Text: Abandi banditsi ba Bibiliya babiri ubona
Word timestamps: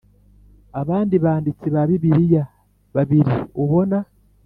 Abandi 0.81 1.15
banditsi 1.23 1.65
ba 1.73 1.83
Bibiliya 1.89 2.43
babiri 2.95 3.33
ubona 3.63 3.97